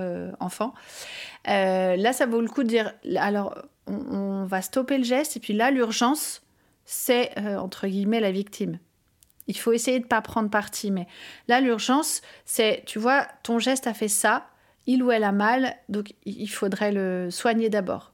[1.47, 5.39] euh, là, ça vaut le coup de dire, alors, on, va stopper le geste, et
[5.39, 6.41] puis là, l'urgence,
[6.86, 8.80] c'est, entre guillemets, la victime.
[9.47, 11.08] Il faut essayer de ne pas prendre parti, mais
[11.47, 14.47] là, l'urgence, c'est, tu vois, ton geste a fait ça,
[14.88, 18.13] il ou elle a mal, donc il faudrait le soigner d'abord.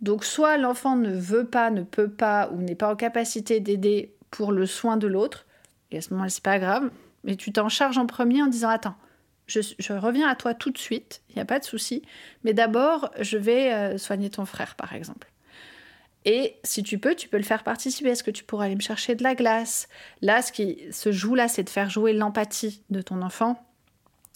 [0.00, 4.14] Donc soit l'enfant ne veut pas, ne peut pas ou n'est pas en capacité d'aider
[4.30, 5.46] pour le soin de l'autre,
[5.90, 6.90] et à ce moment-là, c'est pas grave,
[7.24, 8.96] mais tu t'en charges en premier en disant attends,
[9.50, 12.02] je, reviens à toi tout de suite, il n'y a pas de souci,
[12.44, 15.30] mais d'abord, je vais euh, soigner ton frère, par exemple.
[16.24, 18.10] Et si tu peux, tu peux le faire participer.
[18.10, 19.88] Est-ce que tu pourras aller me chercher de la glace?
[20.20, 23.66] Là, ce qui se joue là, c'est de faire jouer l'empathie de ton enfant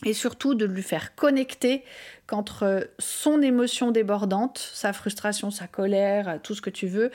[0.04, 1.84] et surtout de lui faire connecter
[2.26, 7.10] qu'entre son émotion débordante, sa frustration, sa colère, tout ce que tu veux,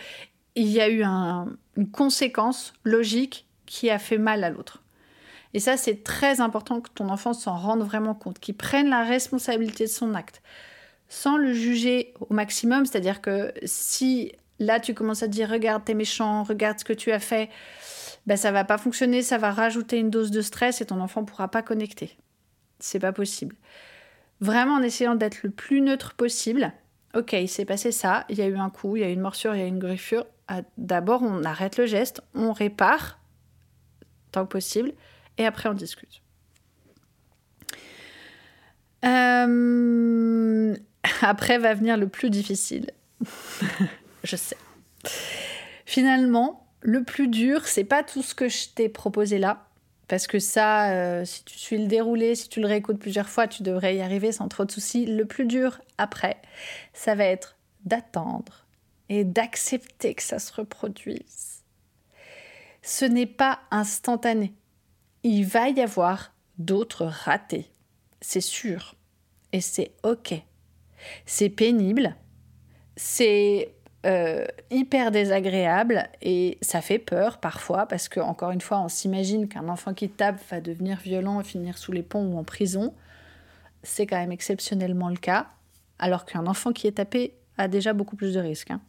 [0.56, 4.84] il y a eu une conséquence logique qui a fait mal à l'autre.
[5.54, 9.04] Et ça, c'est très important que ton enfant s'en rende vraiment compte, qu'il prenne la
[9.04, 10.42] responsabilité de son acte,
[11.08, 12.86] sans le juger au maximum.
[12.86, 17.12] C'est-à-dire que si là, tu commences à dire, regarde, t'es méchant, regarde ce que tu
[17.12, 17.50] as fait,
[18.28, 21.24] ben, ça va pas fonctionner, ça va rajouter une dose de stress et ton enfant
[21.24, 22.18] pourra pas connecter
[22.80, 23.56] c'est pas possible.
[24.42, 26.72] Vraiment en essayant d'être le plus neutre possible.
[27.16, 29.14] Ok, il s'est passé ça, il y a eu un coup, il y a eu
[29.14, 30.26] une morsure, il y a eu une griffure.
[30.48, 33.20] Ah, d'abord, on arrête le geste, on répare
[34.32, 34.94] tant que possible,
[35.40, 36.22] et après on discute.
[39.06, 40.76] Euh,
[41.22, 42.92] après va venir le plus difficile.
[44.24, 44.58] je sais.
[45.86, 49.66] Finalement, le plus dur, c'est pas tout ce que je t'ai proposé là,
[50.08, 53.48] parce que ça, euh, si tu suis le déroulé, si tu le réécoutes plusieurs fois,
[53.48, 55.06] tu devrais y arriver sans trop de soucis.
[55.06, 56.38] Le plus dur après,
[56.94, 58.66] ça va être d'attendre
[59.08, 61.64] et d'accepter que ça se reproduise.
[62.82, 64.54] Ce n'est pas instantané.
[65.24, 67.70] Il va y avoir d'autres ratés,
[68.22, 68.96] c'est sûr.
[69.52, 70.34] Et c'est OK.
[71.26, 72.16] C'est pénible,
[72.96, 73.74] c'est
[74.06, 79.50] euh, hyper désagréable et ça fait peur parfois parce que encore une fois on s'imagine
[79.50, 82.94] qu'un enfant qui tape va devenir violent et finir sous les ponts ou en prison.
[83.84, 85.48] C'est quand même exceptionnellement le cas,
[86.00, 88.72] alors qu'un enfant qui est tapé a déjà beaucoup plus de risques.
[88.72, 88.82] Hein.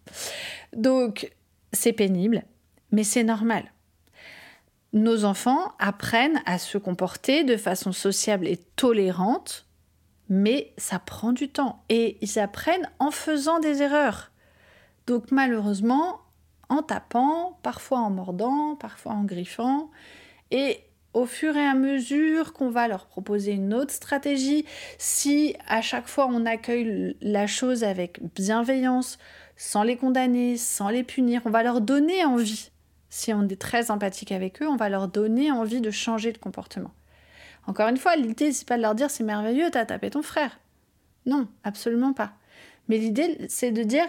[0.77, 1.33] Donc
[1.73, 2.45] c'est pénible,
[2.93, 3.65] mais c'est normal.
[4.93, 9.67] Nos enfants apprennent à se comporter de façon sociable et tolérante,
[10.29, 14.33] mais ça prend du temps et ils apprennent en faisant des erreurs.
[15.07, 16.21] Donc malheureusement,
[16.69, 19.91] en tapant, parfois en mordant, parfois en griffant,
[20.51, 20.81] et
[21.15, 24.65] au fur et à mesure qu'on va leur proposer une autre stratégie,
[24.99, 29.19] si à chaque fois on accueille la chose avec bienveillance,
[29.57, 32.71] sans les condamner, sans les punir, on va leur donner envie.
[33.11, 36.39] Si on est très empathique avec eux, on va leur donner envie de changer de
[36.39, 36.93] comportement.
[37.67, 40.59] Encore une fois, l'idée, c'est pas de leur dire c'est merveilleux, t'as tapé ton frère.
[41.27, 42.33] Non, absolument pas.
[42.89, 44.07] Mais l'idée, c'est de dire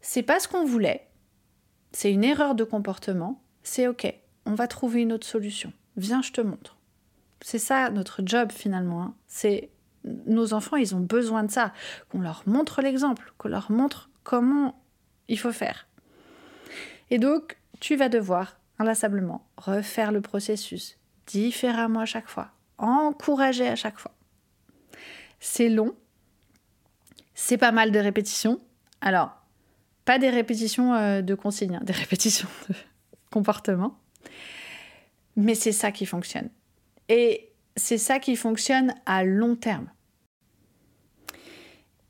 [0.00, 1.08] c'est pas ce qu'on voulait,
[1.92, 4.12] c'est une erreur de comportement, c'est ok,
[4.46, 5.72] on va trouver une autre solution.
[5.96, 6.76] Viens, je te montre.
[7.40, 9.02] C'est ça notre job finalement.
[9.02, 9.14] Hein.
[9.26, 9.70] C'est
[10.04, 11.72] nos enfants, ils ont besoin de ça,
[12.10, 14.80] qu'on leur montre l'exemple, qu'on leur montre comment
[15.28, 15.86] il faut faire.
[17.10, 23.76] Et donc, tu vas devoir inlassablement refaire le processus différemment à chaque fois, encourager à
[23.76, 24.12] chaque fois.
[25.40, 25.94] C'est long,
[27.34, 28.60] c'est pas mal de répétitions.
[29.00, 29.30] Alors,
[30.04, 32.74] pas des répétitions euh, de consignes, hein, des répétitions de
[33.30, 33.98] comportement.
[35.36, 36.48] Mais c'est ça qui fonctionne.
[37.08, 39.88] Et c'est ça qui fonctionne à long terme.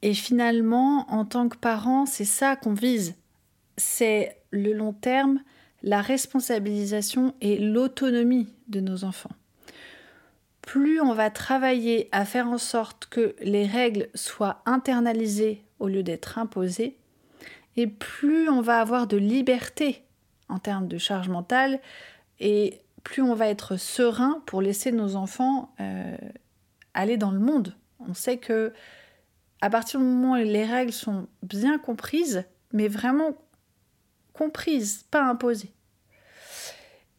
[0.01, 3.17] Et finalement, en tant que parent, c'est ça qu'on vise.
[3.77, 5.41] C'est le long terme,
[5.83, 9.31] la responsabilisation et l'autonomie de nos enfants.
[10.63, 16.03] Plus on va travailler à faire en sorte que les règles soient internalisées au lieu
[16.03, 16.97] d'être imposées,
[17.77, 20.03] et plus on va avoir de liberté
[20.49, 21.81] en termes de charge mentale,
[22.41, 26.17] et plus on va être serein pour laisser nos enfants euh,
[26.95, 27.75] aller dans le monde.
[28.01, 28.73] On sait que
[29.61, 33.37] à partir du moment où les règles sont bien comprises, mais vraiment
[34.39, 35.73] comprises, pas imposées,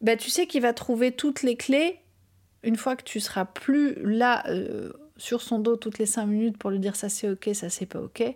[0.00, 2.00] ben, tu sais qu'il va trouver toutes les clés
[2.62, 6.58] une fois que tu seras plus là euh, sur son dos toutes les cinq minutes
[6.58, 8.34] pour lui dire ça c'est ok, ça c'est pas ok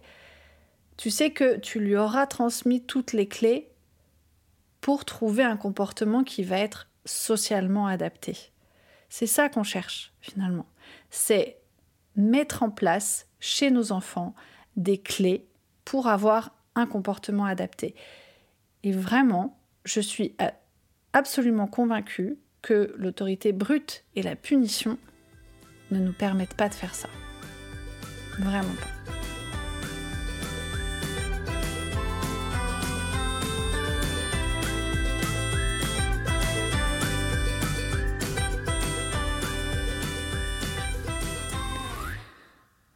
[0.97, 3.71] tu sais que tu lui auras transmis toutes les clés
[4.81, 8.37] pour trouver un comportement qui va être socialement adapté.
[9.09, 10.67] C'est ça qu'on cherche finalement.
[11.11, 11.59] C'est
[12.17, 14.35] mettre en place chez nos enfants
[14.77, 15.47] des clés
[15.85, 17.95] pour avoir un comportement adapté.
[18.85, 20.37] Et vraiment, je suis
[21.15, 24.99] absolument convaincue que l'autorité brute et la punition
[25.91, 27.09] ne nous permettent pas de faire ça.
[28.39, 28.89] Vraiment pas.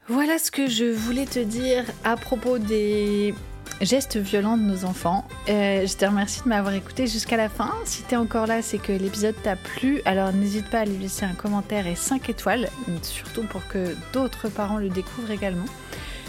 [0.07, 3.35] Voilà ce que je voulais te dire à propos des
[3.81, 5.27] gestes violents de nos enfants.
[5.49, 7.73] Euh, je te remercie de m'avoir écouté jusqu'à la fin.
[7.85, 10.01] Si tu es encore là, c'est que l'épisode t'a plu.
[10.05, 12.69] Alors n'hésite pas à lui laisser un commentaire et 5 étoiles,
[13.03, 15.67] surtout pour que d'autres parents le découvrent également.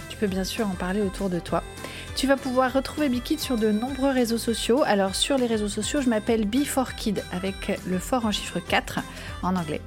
[0.09, 1.63] Tu peux bien sûr en parler autour de toi.
[2.19, 4.83] Tu vas pouvoir retrouver Bikid sur de nombreux réseaux sociaux.
[4.85, 8.99] Alors sur les réseaux sociaux, je m'appelle B4Kid avec le fort en chiffre 4
[9.41, 9.79] en anglais.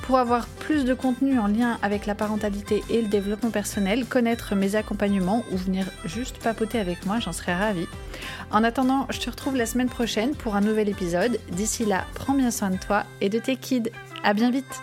[0.00, 4.54] Pour avoir plus de contenu en lien avec la parentalité et le développement personnel, connaître
[4.54, 7.86] mes accompagnements ou venir juste papoter avec moi, j'en serais ravie.
[8.50, 11.38] En attendant, je te retrouve la semaine prochaine pour un nouvel épisode.
[11.50, 13.90] D'ici là, prends bien soin de toi et de tes kids.
[14.22, 14.80] À bien vite